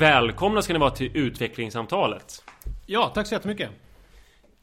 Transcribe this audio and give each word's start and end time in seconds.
Välkomna 0.00 0.62
ska 0.62 0.72
ni 0.72 0.78
vara 0.78 0.90
till 0.90 1.10
utvecklingssamtalet. 1.14 2.44
Ja, 2.86 3.12
tack 3.14 3.26
så 3.26 3.34
jättemycket. 3.34 3.70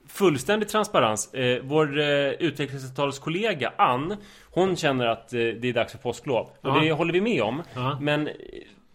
Fullständig 0.08 0.70
transparens. 0.70 1.34
Eh, 1.34 1.62
vår 1.64 2.00
eh, 2.00 2.06
utvecklingssamtalskollega 2.30 3.74
Ann, 3.78 4.18
hon 4.52 4.76
känner 4.76 5.06
att 5.06 5.34
eh, 5.34 5.40
det 5.40 5.70
är 5.70 5.74
dags 5.74 5.92
för 5.92 6.00
påsklov. 6.00 6.50
Och 6.62 6.82
det 6.82 6.92
håller 6.92 7.14
vi 7.14 7.22
med 7.22 7.42
om. 7.42 7.64
Ja. 7.74 7.98
Men 8.02 8.30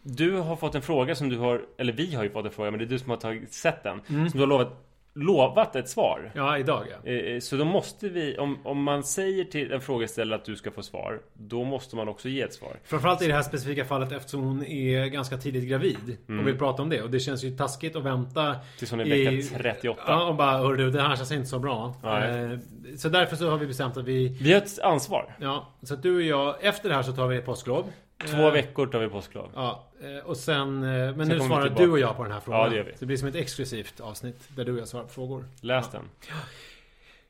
du 0.02 0.36
har 0.36 0.56
fått 0.56 0.74
en 0.74 0.82
fråga 0.82 1.14
som 1.14 1.28
du 1.28 1.38
har, 1.38 1.62
eller 1.78 1.92
vi 1.92 2.14
har 2.14 2.22
ju 2.22 2.30
fått 2.30 2.46
en 2.46 2.52
fråga, 2.52 2.70
men 2.70 2.78
det 2.78 2.84
är 2.84 2.88
du 2.88 2.98
som 2.98 3.10
har 3.10 3.16
tagit, 3.16 3.52
sett 3.52 3.82
den. 3.82 4.00
Mm. 4.08 4.30
Som 4.30 4.38
du 4.38 4.42
har 4.42 4.48
lovat, 4.48 4.91
lovat 5.14 5.76
ett 5.76 5.88
svar. 5.88 6.30
Ja, 6.34 6.58
idag 6.58 6.84
ja. 7.04 7.10
Eh, 7.10 7.40
Så 7.40 7.56
då 7.56 7.64
måste 7.64 8.08
vi, 8.08 8.38
om, 8.38 8.58
om 8.64 8.82
man 8.82 9.02
säger 9.04 9.44
till 9.44 9.72
en 9.72 9.80
frågeställare 9.80 10.38
att 10.38 10.44
du 10.44 10.56
ska 10.56 10.70
få 10.70 10.82
svar, 10.82 11.20
då 11.34 11.64
måste 11.64 11.96
man 11.96 12.08
också 12.08 12.28
ge 12.28 12.40
ett 12.42 12.54
svar. 12.54 12.76
Framförallt 12.84 13.22
i 13.22 13.26
det 13.26 13.34
här 13.34 13.42
specifika 13.42 13.84
fallet 13.84 14.12
eftersom 14.12 14.42
hon 14.42 14.64
är 14.66 15.06
ganska 15.06 15.36
tidigt 15.36 15.64
gravid 15.68 16.16
Mm. 16.28 16.40
och 16.40 16.46
vill 16.48 16.58
prata 16.58 16.82
om 16.82 16.88
det. 16.88 17.02
Och 17.02 17.10
det 17.10 17.20
känns 17.20 17.44
ju 17.44 17.56
taskigt 17.56 17.96
att 17.96 18.02
vänta 18.02 18.56
Tills 18.78 18.90
hon 18.90 19.00
är 19.00 19.04
vecka 19.04 19.58
38. 19.58 20.02
Ja, 20.06 20.24
och 20.28 20.34
bara 20.34 20.58
hörru, 20.58 20.90
det 20.90 21.02
här 21.02 21.16
känns 21.16 21.32
inte 21.32 21.46
så 21.48 21.58
bra. 21.58 21.94
Nej. 22.02 22.44
Eh, 22.52 22.58
Så 22.96 23.08
därför 23.08 23.36
så 23.36 23.50
har 23.50 23.58
vi 23.58 23.66
bestämt 23.66 23.96
att 23.96 24.04
vi... 24.04 24.28
Vi 24.28 24.52
har 24.52 24.58
ett 24.60 24.78
ansvar. 24.82 25.36
Ja, 25.40 25.68
så 25.82 25.94
att 25.94 26.02
du 26.02 26.16
och 26.16 26.22
jag, 26.22 26.64
efter 26.64 26.88
det 26.88 26.94
här 26.94 27.02
så 27.02 27.12
tar 27.12 27.26
vi 27.28 27.40
påsklov. 27.40 27.84
Två 28.26 28.36
Eh, 28.46 28.52
veckor 28.52 28.86
tar 28.86 28.98
vi 29.00 29.08
påsklov. 29.08 29.50
Ja, 29.54 29.84
eh, 30.02 30.26
och 30.26 30.36
sen... 30.36 30.82
eh, 30.82 30.88
Men 30.88 31.12
kommer 31.14 31.26
nu 31.34 31.40
svarar 31.40 31.68
du 31.68 31.90
och 31.90 31.98
jag 31.98 32.16
på 32.16 32.22
den 32.22 32.32
här 32.32 32.40
frågan. 32.40 32.60
Ja, 32.60 32.68
det 32.68 32.76
gör 32.76 32.84
vi. 32.84 32.92
Så 32.92 32.96
det 33.00 33.06
blir 33.06 33.16
som 33.16 33.28
ett 33.28 33.34
exklusivt 33.34 34.00
avsnitt 34.00 34.48
där 34.56 34.64
du 34.64 34.72
och 34.72 34.78
jag 34.78 34.88
svarar 34.88 35.04
på 35.04 35.10
frågor. 35.12 35.44
Läs 35.60 35.90
den. 35.90 36.02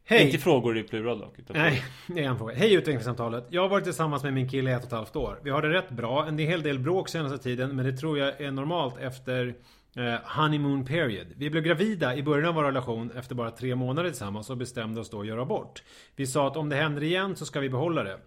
Hej! 0.05 0.27
Inte 0.27 0.39
frågor 0.39 0.79
i 0.79 0.83
plural 0.83 1.19
dock. 1.19 1.35
Nej, 1.49 1.83
det 2.07 2.25
är 2.25 2.29
en 2.29 2.39
fråga. 2.39 2.55
Hej 2.55 2.73
utvecklingssamtalet. 2.75 3.47
Jag 3.51 3.63
har 3.63 3.69
varit 3.69 3.85
tillsammans 3.85 4.23
med 4.23 4.33
min 4.33 4.49
kille 4.49 4.71
i 4.71 4.73
ett 4.75 4.81
och 4.81 4.87
ett 4.87 4.93
halvt 4.93 5.17
år. 5.17 5.39
Vi 5.43 5.51
har 5.51 5.63
det 5.63 5.69
rätt 5.69 5.91
bra. 5.91 6.27
En 6.27 6.39
hel 6.39 6.63
del 6.63 6.79
bråk 6.79 7.09
senaste 7.09 7.39
tiden, 7.39 7.77
men 7.77 7.87
det 7.87 7.93
tror 7.93 8.19
jag 8.19 8.41
är 8.41 8.51
normalt 8.51 8.99
efter 9.01 9.55
eh, 9.97 10.15
honeymoon 10.25 10.85
period. 10.85 11.27
Vi 11.37 11.51
blev 11.51 11.63
gravida 11.65 12.17
i 12.17 12.23
början 12.23 12.49
av 12.49 12.55
vår 12.55 12.65
relation 12.65 13.11
efter 13.17 13.35
bara 13.35 13.51
tre 13.51 13.75
månader 13.75 14.09
tillsammans 14.11 14.51
och 14.51 14.57
bestämde 14.57 15.01
oss 15.01 15.11
då 15.11 15.21
att 15.21 15.27
göra 15.27 15.43
abort. 15.43 15.83
Vi 16.17 16.27
sa 16.27 16.47
att 16.47 16.57
om 16.57 16.69
det 16.69 16.77
händer 16.77 17.03
igen 17.03 17.37
så 17.37 17.47
ska 17.47 17.61
vi 17.61 17.69
behålla 17.69 18.03
det. 18.03 18.19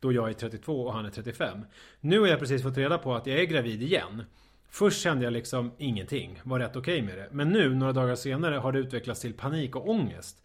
Då 0.00 0.12
jag 0.12 0.28
är 0.28 0.32
32 0.32 0.86
och 0.86 0.92
han 0.92 1.06
är 1.06 1.10
35. 1.10 1.58
Nu 2.00 2.20
har 2.20 2.26
jag 2.26 2.38
precis 2.38 2.62
fått 2.62 2.76
reda 2.76 2.98
på 2.98 3.14
att 3.14 3.26
jag 3.26 3.38
är 3.38 3.44
gravid 3.44 3.82
igen. 3.82 4.22
Först 4.70 5.02
kände 5.02 5.24
jag 5.24 5.32
liksom 5.32 5.72
ingenting, 5.78 6.40
var 6.44 6.58
rätt 6.58 6.76
okej 6.76 7.02
med 7.02 7.18
det. 7.18 7.28
Men 7.32 7.48
nu, 7.48 7.74
några 7.74 7.92
dagar 7.92 8.14
senare, 8.14 8.54
har 8.54 8.72
det 8.72 8.78
utvecklats 8.78 9.20
till 9.20 9.34
panik 9.34 9.76
och 9.76 9.88
ångest. 9.88 10.42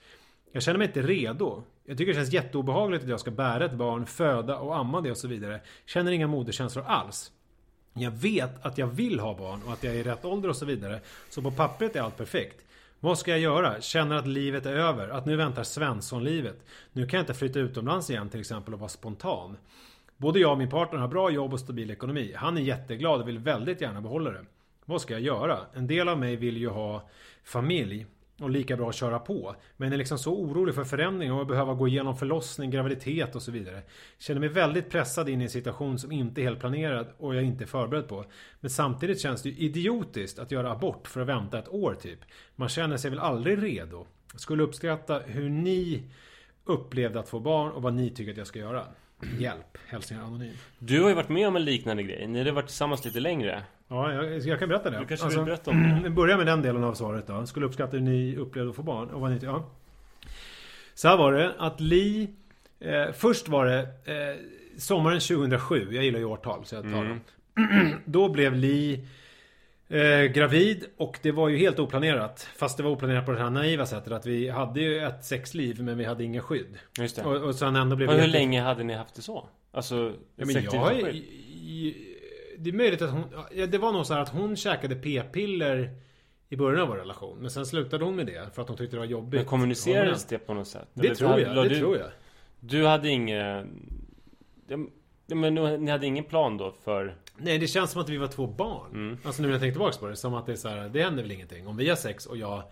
Jag 0.51 0.63
känner 0.63 0.77
mig 0.77 0.87
inte 0.87 1.01
redo. 1.01 1.63
Jag 1.85 1.97
tycker 1.97 2.13
det 2.13 2.19
känns 2.19 2.33
jätteobehagligt 2.33 3.03
att 3.03 3.09
jag 3.09 3.19
ska 3.19 3.31
bära 3.31 3.65
ett 3.65 3.73
barn, 3.73 4.05
föda 4.05 4.57
och 4.57 4.77
amma 4.77 5.01
det 5.01 5.11
och 5.11 5.17
så 5.17 5.27
vidare. 5.27 5.61
Känner 5.85 6.11
inga 6.11 6.27
moderkänslor 6.27 6.85
alls. 6.87 7.31
Jag 7.93 8.11
vet 8.11 8.65
att 8.65 8.77
jag 8.77 8.87
vill 8.87 9.19
ha 9.19 9.37
barn 9.37 9.61
och 9.65 9.73
att 9.73 9.83
jag 9.83 9.93
är 9.95 9.97
i 9.97 10.03
rätt 10.03 10.25
ålder 10.25 10.49
och 10.49 10.55
så 10.55 10.65
vidare. 10.65 10.99
Så 11.29 11.41
på 11.41 11.51
pappret 11.51 11.95
är 11.95 12.01
allt 12.01 12.17
perfekt. 12.17 12.65
Vad 13.03 13.17
ska 13.17 13.31
jag 13.31 13.39
göra? 13.39 13.81
Känner 13.81 14.15
att 14.15 14.27
livet 14.27 14.65
är 14.65 14.75
över. 14.75 15.09
Att 15.09 15.25
nu 15.25 15.35
väntar 15.35 15.63
Svenssonlivet. 15.63 16.65
Nu 16.91 17.07
kan 17.07 17.17
jag 17.17 17.23
inte 17.23 17.33
flytta 17.33 17.59
utomlands 17.59 18.09
igen 18.09 18.29
till 18.29 18.39
exempel 18.39 18.73
och 18.73 18.79
vara 18.79 18.89
spontan. 18.89 19.57
Både 20.17 20.39
jag 20.39 20.51
och 20.51 20.57
min 20.57 20.69
partner 20.69 20.99
har 20.99 21.07
bra 21.07 21.29
jobb 21.29 21.53
och 21.53 21.59
stabil 21.59 21.91
ekonomi. 21.91 22.33
Han 22.35 22.57
är 22.57 22.61
jätteglad 22.61 23.21
och 23.21 23.27
vill 23.27 23.39
väldigt 23.39 23.81
gärna 23.81 24.01
behålla 24.01 24.31
det. 24.31 24.45
Vad 24.85 25.01
ska 25.01 25.13
jag 25.13 25.21
göra? 25.21 25.59
En 25.73 25.87
del 25.87 26.09
av 26.09 26.19
mig 26.19 26.35
vill 26.35 26.57
ju 26.57 26.69
ha 26.69 27.09
familj 27.43 28.05
och 28.39 28.49
lika 28.49 28.77
bra 28.77 28.89
att 28.89 28.95
köra 28.95 29.19
på. 29.19 29.55
Men 29.77 29.93
är 29.93 29.97
liksom 29.97 30.17
så 30.17 30.33
orolig 30.33 30.75
för 30.75 30.83
förändring 30.83 31.33
och 31.33 31.41
att 31.41 31.47
behöva 31.47 31.73
gå 31.73 31.87
igenom 31.87 32.17
förlossning, 32.17 32.71
graviditet 32.71 33.35
och 33.35 33.41
så 33.41 33.51
vidare. 33.51 33.81
Känner 34.17 34.39
mig 34.39 34.49
väldigt 34.49 34.89
pressad 34.89 35.29
in 35.29 35.41
i 35.41 35.43
en 35.43 35.49
situation 35.49 35.99
som 35.99 36.11
inte 36.11 36.41
är 36.41 36.43
helt 36.43 36.59
planerad 36.59 37.07
och 37.17 37.35
jag 37.35 37.43
inte 37.43 37.63
är 37.63 37.67
förberedd 37.67 38.07
på. 38.07 38.25
Men 38.59 38.69
samtidigt 38.69 39.21
känns 39.21 39.41
det 39.41 39.49
ju 39.49 39.55
idiotiskt 39.55 40.39
att 40.39 40.51
göra 40.51 40.71
abort 40.71 41.07
för 41.07 41.21
att 41.21 41.27
vänta 41.27 41.59
ett 41.59 41.69
år 41.69 41.95
typ. 42.01 42.19
Man 42.55 42.69
känner 42.69 42.97
sig 42.97 43.09
väl 43.09 43.19
aldrig 43.19 43.63
redo. 43.63 44.05
Skulle 44.35 44.63
uppskatta 44.63 45.19
hur 45.19 45.49
ni 45.49 46.03
upplevde 46.65 47.19
att 47.19 47.29
få 47.29 47.39
barn 47.39 47.71
och 47.71 47.81
vad 47.81 47.93
ni 47.93 48.09
tycker 48.09 48.31
att 48.31 48.37
jag 48.37 48.47
ska 48.47 48.59
göra. 48.59 48.85
Hjälp. 49.39 49.77
Hälsningar 49.87 50.23
anonym. 50.23 50.53
Du 50.79 51.01
har 51.01 51.09
ju 51.09 51.15
varit 51.15 51.29
med 51.29 51.47
om 51.47 51.55
en 51.55 51.63
liknande 51.65 52.03
grej. 52.03 52.27
Ni 52.27 52.43
har 52.43 52.51
varit 52.51 52.65
tillsammans 52.67 53.05
lite 53.05 53.19
längre. 53.19 53.63
Ja, 53.87 54.13
jag, 54.13 54.39
jag 54.39 54.59
kan 54.59 54.69
berätta 54.69 54.89
det. 54.89 54.99
Du 54.99 55.05
kanske 55.05 55.27
vill 55.27 55.45
berätta 55.45 55.71
om 55.71 55.83
det? 55.83 55.99
Vi 56.03 56.09
börjar 56.09 56.37
med 56.37 56.45
den 56.45 56.61
delen 56.61 56.83
av 56.83 56.93
svaret 56.93 57.27
då. 57.27 57.45
Skulle 57.45 57.65
uppskatta 57.65 57.97
hur 57.97 58.03
ni 58.03 58.35
upplevde 58.35 58.69
att 58.69 58.75
få 58.75 58.83
barn. 58.83 59.09
Och 59.09 59.21
vad 59.21 59.31
ni, 59.31 59.39
ja. 59.43 59.69
Så 60.93 61.07
här 61.07 61.17
var 61.17 61.33
det 61.33 61.53
att 61.57 61.79
Li... 61.81 62.29
Eh, 62.79 63.11
först 63.13 63.47
var 63.47 63.65
det 63.65 63.79
eh, 63.81 64.35
sommaren 64.77 65.19
2007. 65.19 65.87
Jag 65.91 66.03
gillar 66.03 66.19
ju 66.19 66.25
årtal 66.25 66.65
så 66.65 66.75
jag 66.75 66.83
tar 66.83 66.89
Mm. 66.89 67.07
dem. 67.09 67.19
Då 68.05 68.29
blev 68.29 68.55
Li 68.55 69.05
eh, 69.89 70.21
gravid 70.23 70.85
och 70.97 71.19
det 71.21 71.31
var 71.31 71.49
ju 71.49 71.57
helt 71.57 71.79
oplanerat. 71.79 72.47
Fast 72.55 72.77
det 72.77 72.83
var 72.83 72.91
oplanerat 72.91 73.25
på 73.25 73.31
det 73.31 73.39
här 73.39 73.49
naiva 73.49 73.85
sättet 73.85 74.13
att 74.13 74.25
vi 74.25 74.49
hade 74.49 74.81
ju 74.81 74.99
ett 74.99 75.25
sexliv 75.25 75.83
men 75.83 75.97
vi 75.97 76.03
hade 76.03 76.23
inga 76.23 76.41
skydd. 76.41 76.77
Just 76.99 77.15
det. 77.15 77.23
Och, 77.23 77.35
och 77.47 77.55
sen 77.55 77.75
ändå 77.75 77.95
blev 77.95 78.07
Men 78.07 78.15
vi 78.17 78.21
hur 78.23 78.29
länge 78.31 78.61
hade 78.61 78.83
ni 78.83 78.93
haft 78.93 79.15
det 79.15 79.21
så? 79.21 79.47
Alltså, 79.71 80.13
Ja, 80.35 80.45
men 80.45 80.63
jag, 80.63 80.87
skydd? 80.91 81.15
i- 81.15 82.09
det 82.57 82.69
är 82.69 82.73
möjligt 82.73 83.01
att 83.01 83.09
hon... 83.11 83.23
Ja, 83.55 83.65
det 83.67 83.77
var 83.77 83.91
nog 83.91 84.05
så 84.05 84.13
här 84.13 84.21
att 84.21 84.29
hon 84.29 84.55
käkade 84.55 84.95
p-piller 84.95 85.95
i 86.49 86.55
början 86.55 86.81
av 86.81 86.87
vår 86.87 86.95
relation. 86.95 87.37
Men 87.41 87.51
sen 87.51 87.65
slutade 87.65 88.05
hon 88.05 88.15
med 88.15 88.25
det 88.25 88.55
för 88.55 88.61
att 88.61 88.67
hon 88.67 88.77
tyckte 88.77 88.95
det 88.95 88.99
var 88.99 89.05
jobbigt. 89.05 89.33
Men 89.39 89.45
kommunicerades 89.45 90.25
det 90.25 90.37
på 90.37 90.53
något 90.53 90.67
sätt? 90.67 90.87
Det 90.93 91.05
Eller 91.05 91.15
tror 91.15 91.39
jag. 91.39 91.55
Det 91.55 91.69
du, 91.69 91.79
tror 91.79 91.97
jag. 91.97 92.07
Du 92.59 92.85
hade 92.85 93.09
ingen... 93.09 93.67
Ja, 94.67 95.35
men 95.35 95.53
ni 95.55 95.91
hade 95.91 96.05
ingen 96.05 96.23
plan 96.23 96.57
då 96.57 96.71
för... 96.83 97.15
Nej, 97.37 97.57
det 97.57 97.67
känns 97.67 97.91
som 97.91 98.01
att 98.01 98.09
vi 98.09 98.17
var 98.17 98.27
två 98.27 98.47
barn. 98.47 98.91
Mm. 98.93 99.17
Alltså 99.23 99.41
nu 99.41 99.47
när 99.47 99.53
jag 99.53 99.61
tänker 99.61 99.73
tillbaka 99.73 99.97
på 99.99 100.07
det. 100.07 100.15
Som 100.15 100.33
att 100.33 100.45
det 100.45 100.51
är 100.51 100.55
så 100.55 100.69
här, 100.69 100.89
det 100.89 101.03
händer 101.03 101.23
väl 101.23 101.31
ingenting. 101.31 101.67
Om 101.67 101.77
vi 101.77 101.89
har 101.89 101.95
sex 101.95 102.25
och 102.25 102.37
jag... 102.37 102.63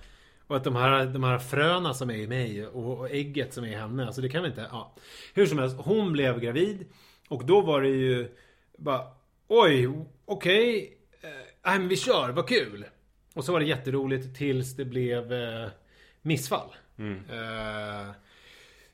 Och 0.47 0.57
att 0.57 0.63
de 0.63 0.75
här, 0.75 1.05
de 1.05 1.23
här 1.23 1.39
fröna 1.39 1.93
som 1.93 2.09
är 2.09 2.15
i 2.15 2.27
mig 2.27 2.67
och, 2.67 2.99
och 2.99 3.09
ägget 3.11 3.53
som 3.53 3.63
är 3.63 3.67
i 3.67 3.75
henne. 3.75 4.05
Alltså 4.05 4.21
det 4.21 4.29
kan 4.29 4.43
vi 4.43 4.49
inte... 4.49 4.67
Ja. 4.71 4.95
Hur 5.33 5.45
som 5.45 5.59
helst, 5.59 5.75
hon 5.79 6.11
blev 6.13 6.39
gravid. 6.39 6.85
Och 7.29 7.45
då 7.45 7.61
var 7.61 7.81
det 7.81 7.89
ju 7.89 8.31
bara... 8.77 9.01
Oj, 9.47 9.89
okej. 10.25 10.97
eh, 11.21 11.29
Nej 11.65 11.79
men 11.79 11.87
vi 11.87 11.97
kör, 11.97 12.29
vad 12.29 12.47
kul. 12.47 12.85
Och 13.33 13.43
så 13.45 13.51
var 13.51 13.59
det 13.59 13.65
jätteroligt 13.65 14.37
tills 14.37 14.75
det 14.75 14.85
blev 14.85 15.33
eh, 15.33 15.67
missfall. 16.21 16.75
Eh, 17.29 18.11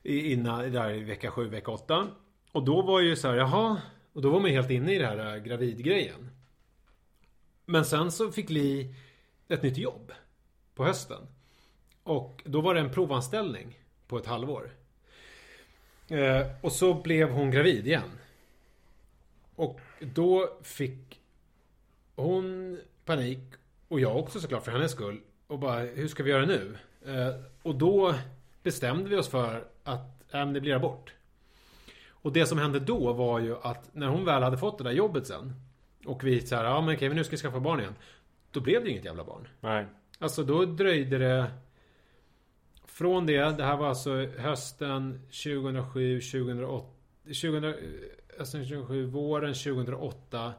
i- 0.04 0.32
innan, 0.34 0.72
där 0.72 0.90
i 0.92 1.04
vecka 1.04 1.32
7, 1.32 1.50
vecka 1.50 1.72
8. 1.72 2.08
Och 2.52 2.64
då 2.64 2.82
var 2.82 3.00
ju 3.00 3.16
så 3.16 3.28
här, 3.28 3.36
jaha. 3.36 3.82
Och 4.18 4.24
då 4.24 4.30
var 4.30 4.40
man 4.40 4.50
ju 4.50 4.56
helt 4.56 4.70
inne 4.70 4.94
i 4.94 4.98
det 4.98 5.06
här 5.06 5.36
äh, 5.36 5.44
gravidgrejen. 5.44 6.30
Men 7.66 7.86
sen 7.86 8.12
så 8.12 8.32
fick 8.32 8.50
Li 8.50 8.96
ett 9.48 9.64
nytt 9.64 9.78
jobb. 9.78 10.12
På 10.76 10.86
hösten. 10.86 11.28
Och 12.04 12.42
då 12.46 12.62
var 12.62 12.74
det 12.74 12.80
en 12.80 12.92
provanställning 12.92 13.80
på 14.08 14.18
ett 14.18 14.26
halvår. 14.26 14.72
Eh, 16.08 16.48
och 16.62 16.72
så 16.72 16.94
blev 16.94 17.30
hon 17.30 17.52
gravid 17.52 17.88
igen. 17.88 18.12
Och 19.56 19.80
då 20.00 20.58
fick 20.64 21.20
hon 22.16 22.80
panik. 23.06 23.40
Och 23.88 24.00
jag 24.00 24.18
också 24.18 24.40
såklart 24.40 24.66
för 24.66 24.72
hennes 24.72 24.92
skull. 24.92 25.22
Och 25.48 25.60
bara, 25.60 25.80
hur 25.80 26.08
ska 26.08 26.24
vi 26.24 26.32
göra 26.32 26.46
nu? 26.46 26.78
Eh, 27.06 27.36
och 27.64 27.76
då 27.76 28.16
bestämde 28.64 29.10
vi 29.10 29.16
oss 29.16 29.30
för 29.30 29.68
att 29.84 30.34
äh, 30.34 30.52
det 30.52 30.62
blir 30.62 30.76
abort. 30.76 31.14
Och 32.22 32.34
det 32.34 32.46
som 32.46 32.58
hände 32.58 32.80
då 32.80 33.14
var 33.14 33.40
ju 33.40 33.56
att 33.62 33.96
när 33.96 34.08
hon 34.08 34.26
väl 34.26 34.44
hade 34.44 34.58
fått 34.58 34.78
det 34.78 34.84
där 34.84 34.92
jobbet 34.92 35.28
sen. 35.28 35.54
Och 36.06 36.24
vi 36.24 36.42
så 36.42 36.56
här, 36.56 36.64
ja 36.64 36.82
men 36.82 36.96
okej, 36.96 37.10
nu 37.10 37.24
ska 37.24 37.32
vi 37.32 37.38
skaffa 37.38 37.60
barn 37.60 37.80
igen. 37.80 37.96
Då 38.52 38.60
blev 38.60 38.82
det 38.82 38.88
ju 38.88 38.92
inget 38.92 39.06
jävla 39.06 39.24
barn. 39.24 39.48
Nej. 39.60 39.86
Alltså 40.20 40.44
då 40.44 40.66
dröjde 40.66 41.18
det 41.18 41.52
Från 42.86 43.26
det, 43.26 43.58
det 43.58 43.64
här 43.64 43.78
var 43.78 43.88
alltså 43.88 44.26
hösten 44.38 45.22
2007, 45.44 46.22
2008 46.22 46.88
2000, 47.24 47.74
alltså 48.40 48.58
2007, 48.58 49.06
våren 49.06 49.54
2008 49.54 50.54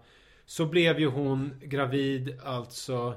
Så 0.47 0.67
blev 0.67 1.01
ju 1.01 1.07
hon 1.07 1.61
gravid 1.63 2.41
alltså 2.45 3.15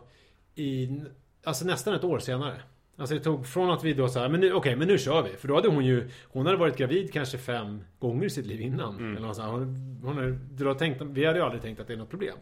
i... 0.56 1.02
Alltså 1.44 1.66
nästan 1.66 1.94
ett 1.94 2.04
år 2.04 2.20
senare. 2.20 2.62
Alltså 3.02 3.16
det 3.16 3.22
tog 3.22 3.48
från 3.48 3.72
att 3.72 3.84
vi 3.84 3.94
då 3.94 4.10
sa 4.10 4.30
men 4.30 4.40
nu, 4.40 4.48
okej 4.48 4.58
okay, 4.58 4.76
men 4.76 4.88
nu 4.88 4.98
kör 4.98 5.22
vi. 5.22 5.30
För 5.30 5.48
då 5.48 5.56
hade 5.56 5.68
hon 5.68 5.86
ju 5.86 6.10
Hon 6.24 6.46
hade 6.46 6.58
varit 6.58 6.78
gravid 6.78 7.14
kanske 7.14 7.38
fem 7.38 7.84
gånger 8.00 8.26
i 8.26 8.30
sitt 8.30 8.46
liv 8.46 8.62
innan. 8.62 8.98
Mm. 8.98 9.18
Eller 9.18 9.28
något 9.28 9.36
sånt. 9.36 9.52
Hon, 9.52 10.02
hon 10.04 10.18
hade, 10.66 10.80
tänkt, 10.80 11.02
vi 11.02 11.26
hade 11.26 11.40
ju 11.40 11.46
aldrig 11.46 11.62
tänkt 11.62 11.80
att 11.80 11.88
det 11.88 11.94
är 11.94 11.98
något 11.98 12.10
problem. 12.10 12.38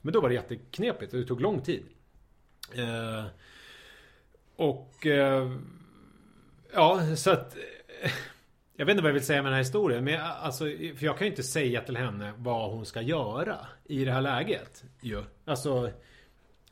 Men 0.00 0.12
då 0.12 0.20
var 0.20 0.28
det 0.28 0.34
jätteknepigt 0.34 1.12
och 1.12 1.20
det 1.20 1.26
tog 1.26 1.40
lång 1.40 1.60
tid. 1.60 1.82
Eh, 2.74 3.24
och... 4.56 5.06
Eh, 5.06 5.52
ja, 6.72 7.16
så 7.16 7.30
att... 7.30 7.56
Jag 8.76 8.86
vet 8.86 8.92
inte 8.92 9.02
vad 9.02 9.08
jag 9.08 9.14
vill 9.14 9.26
säga 9.26 9.42
med 9.42 9.52
den 9.52 9.54
här 9.54 9.62
historien. 9.62 10.04
Men 10.04 10.14
jag, 10.14 10.22
alltså, 10.22 10.64
för 10.64 11.04
jag 11.04 11.18
kan 11.18 11.26
ju 11.26 11.30
inte 11.30 11.42
säga 11.42 11.80
till 11.80 11.96
henne 11.96 12.32
vad 12.36 12.70
hon 12.70 12.86
ska 12.86 13.00
göra 13.00 13.56
i 13.84 14.04
det 14.04 14.12
här 14.12 14.20
läget. 14.20 14.84
Ju. 15.00 15.22
Alltså 15.44 15.90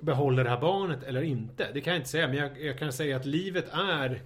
behåller 0.00 0.44
det 0.44 0.50
här 0.50 0.61
barnet 0.61 1.02
eller 1.02 1.23
inte. 1.23 1.73
Det 1.75 1.81
kan 1.81 1.93
jag 1.93 2.00
inte 2.00 2.11
säga. 2.11 2.29
Men 2.29 2.37
jag, 2.37 2.64
jag 2.64 2.79
kan 2.79 2.93
säga 2.93 3.17
att 3.17 3.26
livet 3.26 3.69
är 3.73 4.23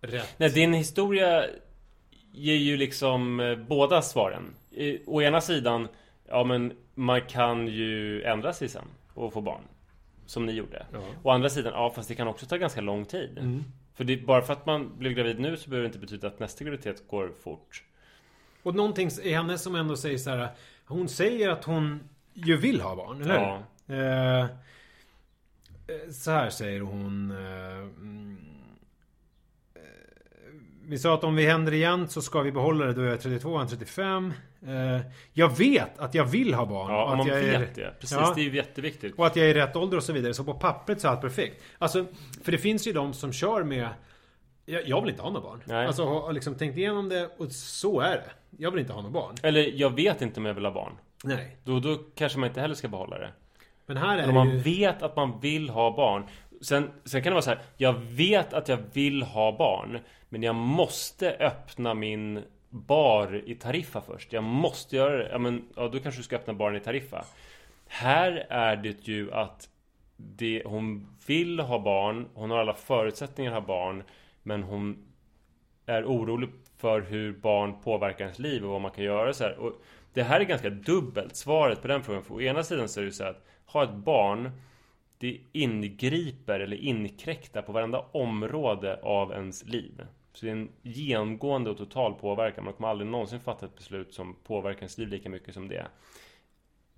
rätt. 0.00 0.34
Nej, 0.36 0.50
din 0.50 0.72
historia 0.72 1.44
ger 2.32 2.56
ju 2.56 2.76
liksom 2.76 3.40
eh, 3.40 3.56
båda 3.56 4.02
svaren. 4.02 4.54
Å 5.06 5.22
ena 5.22 5.40
sidan, 5.40 5.88
ja 6.28 6.44
men 6.44 6.72
man 6.94 7.20
kan 7.20 7.68
ju 7.68 8.22
ändra 8.22 8.52
sig 8.52 8.68
sen 8.68 8.84
och 9.14 9.32
få 9.32 9.40
barn. 9.40 9.62
Som 10.26 10.46
ni 10.46 10.52
gjorde. 10.52 10.86
Ja. 10.92 10.98
Å 11.22 11.30
andra 11.30 11.48
sidan, 11.48 11.72
ja 11.72 11.90
fast 11.90 12.08
det 12.08 12.14
kan 12.14 12.28
också 12.28 12.46
ta 12.46 12.56
ganska 12.56 12.80
lång 12.80 13.04
tid. 13.04 13.38
Mm. 13.38 13.64
För 13.94 14.04
det, 14.04 14.16
bara 14.16 14.42
för 14.42 14.52
att 14.52 14.66
man 14.66 14.98
blev 14.98 15.12
gravid 15.12 15.40
nu 15.40 15.56
så 15.56 15.70
behöver 15.70 15.82
det 15.82 15.86
inte 15.86 15.98
betyda 15.98 16.26
att 16.26 16.38
nästa 16.38 16.64
graviditet 16.64 17.08
går 17.08 17.32
fort. 17.42 17.84
Och 18.62 18.74
någonting 18.74 19.10
i 19.22 19.32
henne 19.32 19.58
som 19.58 19.74
ändå 19.74 19.96
säger 19.96 20.18
så 20.18 20.30
här. 20.30 20.48
Hon 20.84 21.08
säger 21.08 21.48
att 21.48 21.64
hon 21.64 22.08
ju 22.44 22.56
vill 22.56 22.80
ha 22.80 22.96
barn, 22.96 23.22
eller 23.22 23.34
ja. 23.34 23.62
Eh, 23.94 24.40
eh, 24.40 24.46
så 26.12 26.30
här 26.30 26.50
säger 26.50 26.80
hon. 26.80 27.30
Eh, 27.30 27.78
mm, 27.78 28.38
eh, 29.74 29.80
vi 30.84 30.98
sa 30.98 31.14
att 31.14 31.24
om 31.24 31.36
vi 31.36 31.46
händer 31.46 31.74
igen 31.74 32.08
så 32.08 32.22
ska 32.22 32.40
vi 32.40 32.52
behålla 32.52 32.86
det 32.86 32.92
då 32.92 33.02
jag 33.02 33.12
är 33.12 33.16
32 33.16 33.50
och 33.50 33.58
han 33.58 33.68
35. 33.68 34.32
Eh, 34.66 35.00
jag 35.32 35.58
vet 35.58 35.98
att 35.98 36.14
jag 36.14 36.24
vill 36.24 36.54
ha 36.54 36.66
barn. 36.66 36.90
Ja, 36.90 37.04
och 37.04 37.10
att 37.10 37.18
man 37.18 37.26
jag 37.26 37.36
vet 37.36 37.78
är, 37.78 37.82
det. 37.82 37.94
Precis, 38.00 38.16
ja, 38.20 38.32
det 38.34 38.40
är 38.40 38.44
ju 38.44 38.56
jätteviktigt. 38.56 39.18
Och 39.18 39.26
att 39.26 39.36
jag 39.36 39.46
är 39.46 39.50
i 39.50 39.54
rätt 39.54 39.76
ålder 39.76 39.96
och 39.96 40.02
så 40.02 40.12
vidare. 40.12 40.34
Så 40.34 40.44
på 40.44 40.54
pappret 40.54 41.00
så 41.00 41.08
är 41.08 41.12
allt 41.12 41.20
perfekt. 41.20 41.62
Alltså, 41.78 42.06
för 42.42 42.52
det 42.52 42.58
finns 42.58 42.86
ju 42.86 42.92
de 42.92 43.12
som 43.12 43.32
kör 43.32 43.64
med 43.64 43.88
jag, 44.68 44.88
jag 44.88 45.00
vill 45.00 45.10
inte 45.10 45.22
ha 45.22 45.30
några 45.30 45.48
barn. 45.48 45.62
Nej. 45.64 45.86
Alltså 45.86 46.04
har 46.04 46.32
liksom 46.32 46.54
tänkt 46.54 46.76
igenom 46.76 47.08
det 47.08 47.30
och 47.36 47.52
så 47.52 48.00
är 48.00 48.16
det. 48.16 48.30
Jag 48.58 48.70
vill 48.70 48.80
inte 48.80 48.92
ha 48.92 49.02
några 49.02 49.12
barn. 49.12 49.34
Eller 49.42 49.72
jag 49.74 49.94
vet 49.94 50.22
inte 50.22 50.40
om 50.40 50.46
jag 50.46 50.54
vill 50.54 50.64
ha 50.64 50.72
barn. 50.72 50.92
Nej. 51.24 51.56
Då, 51.64 51.80
då 51.80 51.96
kanske 52.14 52.38
man 52.38 52.48
inte 52.48 52.60
heller 52.60 52.74
ska 52.74 52.88
behålla 52.88 53.18
det. 53.18 53.32
Men 53.86 53.96
här 53.96 54.18
är 54.18 54.20
Men 54.20 54.28
om 54.28 54.34
man 54.34 54.50
ju... 54.50 54.58
vet 54.58 55.02
att 55.02 55.16
man 55.16 55.40
vill 55.40 55.70
ha 55.70 55.96
barn. 55.96 56.24
Sen, 56.60 56.90
sen 57.04 57.22
kan 57.22 57.30
det 57.30 57.34
vara 57.34 57.42
så 57.42 57.50
här. 57.50 57.60
Jag 57.76 57.92
vet 57.92 58.52
att 58.52 58.68
jag 58.68 58.78
vill 58.92 59.22
ha 59.22 59.56
barn. 59.56 59.98
Men 60.28 60.42
jag 60.42 60.54
måste 60.54 61.36
öppna 61.40 61.94
min 61.94 62.42
bar 62.70 63.42
i 63.46 63.54
Tariffa 63.54 64.00
först. 64.00 64.32
Jag 64.32 64.44
måste 64.44 64.96
göra 64.96 65.16
det. 65.16 65.28
Ja, 65.32 65.38
men, 65.38 65.68
ja, 65.76 65.88
då 65.88 65.98
kanske 65.98 66.20
du 66.20 66.24
ska 66.24 66.36
öppna 66.36 66.54
baren 66.54 66.76
i 66.76 66.80
Tariffa. 66.80 67.24
Här 67.86 68.46
är 68.50 68.76
det 68.76 69.08
ju 69.08 69.32
att 69.32 69.68
det, 70.16 70.62
hon 70.66 71.16
vill 71.26 71.60
ha 71.60 71.78
barn. 71.78 72.28
Hon 72.34 72.50
har 72.50 72.58
alla 72.58 72.74
förutsättningar 72.74 73.52
att 73.52 73.58
ha 73.58 73.66
barn. 73.66 74.02
Men 74.42 74.62
hon 74.62 75.06
är 75.86 76.04
orolig 76.04 76.50
för 76.78 77.00
hur 77.00 77.32
barn 77.32 77.80
påverkar 77.84 78.24
ens 78.24 78.38
liv 78.38 78.64
och 78.64 78.70
vad 78.70 78.80
man 78.80 78.90
kan 78.90 79.04
göra 79.04 79.32
så 79.32 79.44
här. 79.44 79.58
Och 79.58 79.72
det 80.18 80.24
här 80.24 80.40
är 80.40 80.44
ganska 80.44 80.70
dubbelt 80.70 81.36
svaret 81.36 81.82
på 81.82 81.88
den 81.88 82.02
frågan. 82.02 82.22
För 82.22 82.34
å 82.34 82.40
ena 82.40 82.62
sidan 82.62 82.88
så 82.88 83.00
är 83.00 83.04
det 83.04 83.12
så 83.12 83.24
att 83.24 83.46
ha 83.66 83.84
ett 83.84 83.94
barn 83.94 84.50
det 85.18 85.40
ingriper 85.52 86.60
eller 86.60 86.76
inkräktar 86.76 87.62
på 87.62 87.72
varenda 87.72 88.04
område 88.12 89.00
av 89.02 89.32
ens 89.32 89.64
liv. 89.64 90.06
Så 90.32 90.46
det 90.46 90.52
är 90.52 90.56
en 90.56 90.68
genomgående 90.82 91.70
och 91.70 91.76
total 91.76 92.14
påverkan. 92.14 92.64
Man 92.64 92.72
kommer 92.72 92.88
aldrig 92.88 93.10
någonsin 93.10 93.40
fatta 93.40 93.66
ett 93.66 93.76
beslut 93.76 94.14
som 94.14 94.34
påverkar 94.34 94.80
ens 94.80 94.98
liv 94.98 95.08
lika 95.08 95.28
mycket 95.28 95.54
som 95.54 95.68
det. 95.68 95.86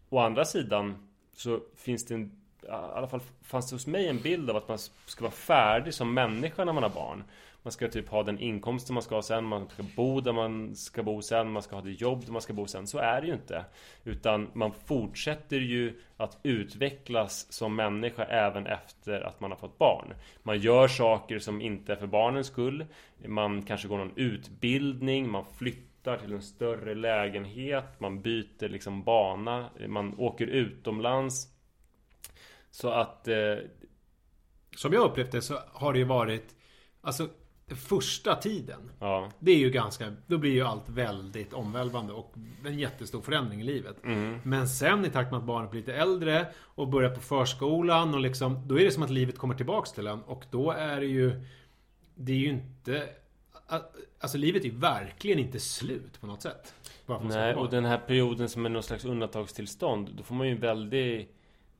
Å 0.08 0.18
andra 0.18 0.44
sidan 0.44 1.08
så 1.32 1.60
finns 1.76 2.06
det 2.06 2.14
en 2.14 2.36
i 2.62 2.66
alla 2.70 3.08
fall 3.08 3.20
fanns 3.42 3.70
det 3.70 3.74
hos 3.74 3.86
mig 3.86 4.08
en 4.08 4.22
bild 4.22 4.50
av 4.50 4.56
att 4.56 4.68
man 4.68 4.78
ska 5.06 5.22
vara 5.22 5.32
färdig 5.32 5.94
som 5.94 6.14
människa 6.14 6.64
när 6.64 6.72
man 6.72 6.82
har 6.82 6.90
barn. 6.90 7.24
Man 7.62 7.72
ska 7.72 7.88
typ 7.88 8.08
ha 8.08 8.22
den 8.22 8.38
inkomsten 8.38 8.94
man 8.94 9.02
ska 9.02 9.14
ha 9.14 9.22
sen, 9.22 9.44
man 9.44 9.68
ska 9.68 9.82
bo 9.96 10.20
där 10.20 10.32
man 10.32 10.76
ska 10.76 11.02
bo 11.02 11.22
sen, 11.22 11.52
man 11.52 11.62
ska 11.62 11.76
ha 11.76 11.82
det 11.82 11.90
jobb 11.90 12.24
där 12.24 12.32
man 12.32 12.42
ska 12.42 12.52
bo 12.52 12.66
sen. 12.66 12.86
Så 12.86 12.98
är 12.98 13.20
det 13.20 13.26
ju 13.26 13.32
inte. 13.32 13.64
Utan 14.04 14.50
man 14.52 14.72
fortsätter 14.72 15.56
ju 15.56 16.00
att 16.16 16.38
utvecklas 16.42 17.52
som 17.52 17.76
människa 17.76 18.24
även 18.24 18.66
efter 18.66 19.20
att 19.20 19.40
man 19.40 19.50
har 19.50 19.58
fått 19.58 19.78
barn. 19.78 20.14
Man 20.42 20.58
gör 20.58 20.88
saker 20.88 21.38
som 21.38 21.60
inte 21.60 21.92
är 21.92 21.96
för 21.96 22.06
barnens 22.06 22.46
skull. 22.46 22.86
Man 23.26 23.62
kanske 23.62 23.88
går 23.88 23.98
någon 23.98 24.16
utbildning, 24.16 25.30
man 25.30 25.44
flyttar 25.58 26.16
till 26.16 26.32
en 26.32 26.42
större 26.42 26.94
lägenhet, 26.94 28.00
man 28.00 28.22
byter 28.22 28.68
liksom 28.68 29.02
bana, 29.02 29.70
man 29.88 30.14
åker 30.18 30.46
utomlands. 30.46 31.48
Så 32.70 32.90
att... 32.90 33.28
Eh... 33.28 33.56
Som 34.76 34.92
jag 34.92 35.04
upplevt 35.10 35.32
det 35.32 35.42
så 35.42 35.58
har 35.72 35.92
det 35.92 35.98
ju 35.98 36.04
varit 36.04 36.54
Alltså 37.00 37.28
första 37.76 38.34
tiden. 38.34 38.90
Ja. 38.98 39.30
Det 39.38 39.52
är 39.52 39.58
ju 39.58 39.70
ganska, 39.70 40.12
då 40.26 40.38
blir 40.38 40.50
ju 40.50 40.62
allt 40.62 40.88
väldigt 40.88 41.52
omvälvande 41.52 42.12
och 42.12 42.34
en 42.66 42.78
jättestor 42.78 43.20
förändring 43.20 43.60
i 43.60 43.64
livet. 43.64 44.04
Mm. 44.04 44.40
Men 44.44 44.68
sen 44.68 45.04
i 45.04 45.10
takt 45.10 45.30
med 45.30 45.38
att 45.38 45.46
barnet 45.46 45.70
blir 45.70 45.80
lite 45.80 45.94
äldre 45.94 46.46
och 46.58 46.88
börjar 46.88 47.10
på 47.10 47.20
förskolan 47.20 48.14
och 48.14 48.20
liksom, 48.20 48.68
då 48.68 48.80
är 48.80 48.84
det 48.84 48.90
som 48.90 49.02
att 49.02 49.10
livet 49.10 49.38
kommer 49.38 49.54
tillbaks 49.54 49.92
till 49.92 50.06
en 50.06 50.22
och 50.22 50.44
då 50.50 50.70
är 50.70 51.00
det 51.00 51.06
ju, 51.06 51.44
det 52.14 52.32
är 52.32 52.36
ju 52.36 52.48
inte, 52.48 53.08
alltså 54.20 54.38
livet 54.38 54.64
är 54.64 54.70
verkligen 54.70 55.38
inte 55.38 55.60
slut 55.60 56.20
på 56.20 56.26
något 56.26 56.42
sätt. 56.42 56.74
Nej, 57.22 57.54
och 57.54 57.70
den 57.70 57.84
här 57.84 57.98
perioden 57.98 58.48
som 58.48 58.66
är 58.66 58.70
någon 58.70 58.82
slags 58.82 59.04
undantagstillstånd, 59.04 60.10
då 60.16 60.22
får 60.22 60.34
man 60.34 60.46
ju 60.46 60.52
en 60.52 60.60
väldig 60.60 61.28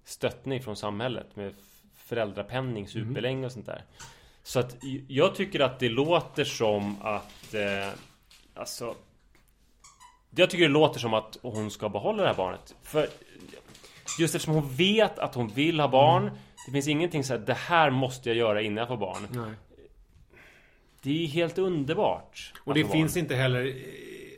stöttning 0.05 0.63
från 0.63 0.77
samhället 0.77 1.37
med 1.37 1.55
föräldrapenning, 1.97 2.89
superlänge 2.89 3.47
och 3.47 3.53
sånt 3.53 3.67
där. 3.67 3.85
Så 4.43 4.61
att 4.61 4.77
jag 5.09 5.35
tycker 5.35 5.61
att 5.61 5.79
det 5.79 5.89
låter 5.89 6.45
som 6.45 6.97
att 7.03 7.55
eh, 7.55 7.89
Alltså 8.55 8.95
Jag 10.31 10.51
tycker 10.51 10.65
det 10.65 10.73
låter 10.73 11.01
som 11.01 11.15
att 11.15 11.39
hon 11.43 11.71
ska 11.71 11.89
behålla 11.89 12.23
det 12.23 12.29
här 12.29 12.37
barnet 12.37 12.75
För 12.83 13.09
Just 14.19 14.35
eftersom 14.35 14.55
hon 14.55 14.75
vet 14.75 15.19
att 15.19 15.35
hon 15.35 15.49
vill 15.49 15.81
ha 15.81 15.89
barn 15.89 16.23
mm. 16.23 16.35
Det 16.67 16.73
finns 16.73 16.89
ingenting 16.89 17.25
så 17.25 17.35
att 17.35 17.47
det 17.47 17.55
här 17.55 17.91
måste 17.91 18.29
jag 18.29 18.37
göra 18.37 18.63
innan 18.63 18.77
jag 18.77 18.89
får 18.89 18.97
barn 18.97 19.27
Nej. 19.31 19.53
Det 21.03 21.25
är 21.25 21.27
helt 21.27 21.59
underbart 21.59 22.53
Och 22.65 22.75
det 22.75 22.85
finns 22.85 23.15
barn. 23.15 23.23
inte 23.23 23.35
heller 23.35 23.75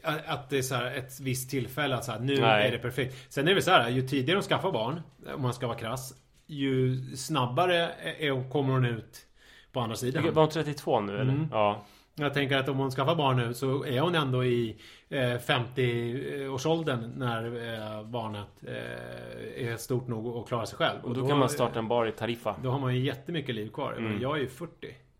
eh, 0.05 0.15
att 0.27 0.51
det 0.51 0.59
är 0.59 0.63
så 0.63 0.75
här 0.75 0.95
ett 0.95 1.21
visst 1.21 1.51
tillfälle 1.51 1.95
att 1.95 2.05
så 2.05 2.13
här, 2.13 2.21
nu 2.21 2.41
Nej. 2.41 2.69
är 2.69 2.73
det 2.73 2.79
perfekt. 2.79 3.33
Sen 3.33 3.49
är 3.49 3.55
det 3.55 3.63
så 3.63 3.71
här, 3.71 3.91
ju 3.91 4.09
tidigare 4.09 4.37
hon 4.37 4.43
skaffar 4.43 4.73
barn, 4.73 5.01
om 5.35 5.43
man 5.43 5.55
ska 5.55 5.67
vara 5.67 5.79
krass, 5.79 6.15
ju 6.47 7.03
snabbare 7.17 7.91
är, 8.19 8.51
kommer 8.51 8.73
hon 8.73 8.85
ut 8.85 9.27
på 9.73 9.81
andra 9.81 9.97
sidan. 9.97 10.35
Var 10.35 10.43
hon 10.43 10.51
32 10.51 11.01
nu 11.01 11.13
eller? 11.13 11.33
Mm. 11.33 11.49
Ja. 11.51 11.83
Jag 12.15 12.35
tänker 12.35 12.57
att 12.57 12.69
om 12.69 12.79
hon 12.79 12.91
skaffar 12.91 13.15
barn 13.15 13.37
nu 13.37 13.55
så 13.55 13.85
är 13.85 14.01
hon 14.01 14.15
ändå 14.15 14.45
i 14.45 14.77
eh, 15.09 15.19
50-årsåldern 15.19 17.13
när 17.17 17.45
eh, 17.45 18.05
barnet 18.05 18.49
eh, 18.67 19.69
är 19.69 19.77
stort 19.77 20.09
nog 20.09 20.37
att 20.37 20.49
klara 20.49 20.67
sig 20.67 20.79
själv. 20.79 20.99
Och 21.03 21.15
då, 21.15 21.21
då 21.21 21.29
kan 21.29 21.39
man 21.39 21.49
starta 21.49 21.79
en 21.79 21.89
bar 21.89 22.07
i 22.07 22.13
Tariffa. 22.13 22.57
Då 22.63 22.71
har 22.71 22.79
man 22.79 22.95
ju 22.95 23.01
jättemycket 23.01 23.55
liv 23.55 23.71
kvar. 23.71 23.95
Mm. 23.99 24.23
Jag 24.23 24.37
är 24.37 24.41
ju 24.41 24.49
40. 24.49 24.73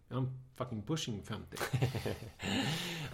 Jag 0.09 0.19
är 0.19 0.27
fucking 0.57 0.83
pushing 0.83 1.23
50. 1.23 1.57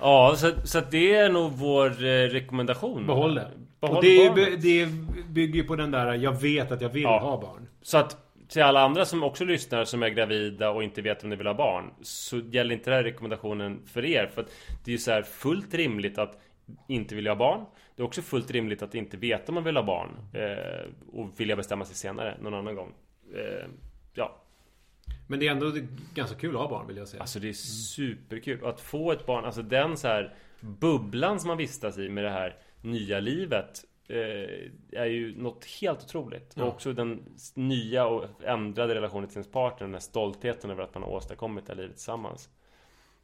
ja, 0.00 0.34
så, 0.36 0.52
så 0.64 0.80
det 0.90 1.14
är 1.14 1.28
nog 1.28 1.52
vår 1.52 1.86
eh, 1.86 2.08
rekommendation. 2.08 3.06
Behåll 3.06 3.34
det. 3.34 3.50
Behåll 3.80 3.96
och 3.96 4.02
det, 4.02 4.56
det 4.56 4.88
bygger 5.28 5.54
ju 5.54 5.64
på 5.64 5.76
den 5.76 5.90
där 5.90 6.14
jag 6.14 6.40
vet 6.40 6.72
att 6.72 6.80
jag 6.80 6.88
vill 6.88 7.02
ja. 7.02 7.18
ha 7.18 7.40
barn. 7.40 7.68
Så 7.82 7.98
att 7.98 8.27
till 8.48 8.62
alla 8.62 8.80
andra 8.80 9.04
som 9.04 9.22
också 9.22 9.44
lyssnar 9.44 9.84
som 9.84 10.02
är 10.02 10.08
gravida 10.08 10.70
och 10.70 10.82
inte 10.82 11.02
vet 11.02 11.24
om 11.24 11.30
de 11.30 11.36
vill 11.36 11.46
ha 11.46 11.54
barn 11.54 11.90
Så 12.02 12.38
gäller 12.38 12.74
inte 12.74 12.90
den 12.90 12.96
här 12.96 13.04
rekommendationen 13.04 13.86
för 13.86 14.04
er. 14.04 14.26
För 14.34 14.42
att 14.42 14.50
det 14.84 14.90
är 14.90 14.92
ju 14.92 14.98
så 14.98 15.10
här 15.10 15.22
fullt 15.22 15.74
rimligt 15.74 16.18
att 16.18 16.40
inte 16.88 17.14
vilja 17.14 17.30
ha 17.30 17.36
barn. 17.36 17.64
Det 17.96 18.02
är 18.02 18.06
också 18.06 18.22
fullt 18.22 18.50
rimligt 18.50 18.82
att 18.82 18.94
inte 18.94 19.16
veta 19.16 19.44
om 19.48 19.54
man 19.54 19.64
vill 19.64 19.76
ha 19.76 19.82
barn 19.82 20.10
eh, 20.32 21.18
Och 21.20 21.40
vilja 21.40 21.56
bestämma 21.56 21.84
sig 21.84 21.96
senare, 21.96 22.36
någon 22.40 22.54
annan 22.54 22.74
gång. 22.74 22.94
Eh, 23.34 23.68
Ja. 24.18 24.42
Men 25.26 25.40
det 25.40 25.46
är 25.46 25.50
ändå 25.50 25.72
ganska 26.14 26.36
kul 26.36 26.54
att 26.54 26.60
ha 26.60 26.68
barn 26.68 26.86
vill 26.86 26.96
jag 26.96 27.08
säga. 27.08 27.20
Alltså 27.20 27.38
det 27.38 27.48
är 27.48 27.52
superkul. 27.52 28.62
Och 28.62 28.68
att 28.68 28.80
få 28.80 29.12
ett 29.12 29.26
barn, 29.26 29.44
alltså 29.44 29.62
den 29.62 29.96
så 29.96 30.08
här 30.08 30.34
Bubblan 30.60 31.40
som 31.40 31.48
man 31.48 31.56
vistas 31.56 31.98
i 31.98 32.08
med 32.08 32.24
det 32.24 32.30
här 32.30 32.56
nya 32.82 33.20
livet 33.20 33.84
är 34.92 35.06
ju 35.06 35.42
något 35.42 35.64
helt 35.80 36.04
otroligt. 36.04 36.52
Ja. 36.54 36.62
Och 36.62 36.68
också 36.68 36.92
den 36.92 37.22
nya 37.54 38.06
och 38.06 38.24
ändrade 38.44 38.94
relationen 38.94 39.28
till 39.28 39.36
ens 39.36 39.50
partner. 39.50 39.86
Den 39.86 39.94
här 39.94 40.00
stoltheten 40.00 40.70
över 40.70 40.82
att 40.82 40.94
man 40.94 41.02
har 41.02 41.10
åstadkommit 41.10 41.66
det 41.66 41.72
här 41.72 41.80
livet 41.80 41.96
tillsammans. 41.96 42.48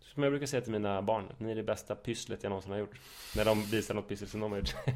Som 0.01 0.23
jag 0.23 0.33
brukar 0.33 0.47
säga 0.47 0.61
till 0.61 0.73
mina 0.73 1.03
barn. 1.03 1.25
Ni 1.39 1.51
är 1.51 1.55
det 1.55 1.63
bästa 1.63 1.95
pysslet 1.95 2.43
jag 2.43 2.51
någonsin 2.51 2.73
har 2.73 2.79
gjort. 2.79 3.01
När 3.37 3.45
de 3.45 3.63
visar 3.63 3.95
något 3.95 4.09
pyssel 4.09 4.29
som 4.29 4.41
de 4.41 4.53
har 4.53 4.59
gjort. 4.59 4.75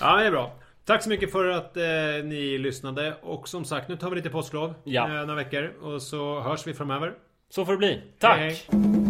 ja, 0.00 0.16
det 0.16 0.26
är 0.26 0.30
bra. 0.30 0.52
Tack 0.84 1.02
så 1.02 1.08
mycket 1.08 1.32
för 1.32 1.46
att 1.46 1.76
eh, 1.76 1.82
ni 2.24 2.58
lyssnade. 2.58 3.14
Och 3.22 3.48
som 3.48 3.64
sagt, 3.64 3.88
nu 3.88 3.96
tar 3.96 4.10
vi 4.10 4.16
lite 4.16 4.30
påsklov. 4.30 4.74
Ja. 4.84 5.04
Eh, 5.04 5.26
några 5.26 5.34
veckor. 5.34 5.64
Och 5.64 6.02
så 6.02 6.40
hörs 6.40 6.66
vi 6.66 6.74
framöver. 6.74 7.14
Så 7.48 7.64
får 7.64 7.72
det 7.72 7.78
bli. 7.78 8.02
Tack! 8.18 8.38
Hej, 8.38 8.64
hej. 8.72 9.09